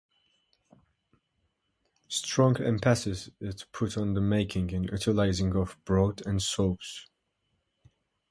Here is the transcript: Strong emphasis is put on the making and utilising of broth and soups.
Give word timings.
Strong 2.07 2.59
emphasis 2.63 3.29
is 3.39 3.65
put 3.71 3.99
on 3.99 4.15
the 4.15 4.19
making 4.19 4.73
and 4.73 4.89
utilising 4.89 5.55
of 5.55 5.77
broth 5.85 6.21
and 6.21 6.41
soups. 6.41 7.05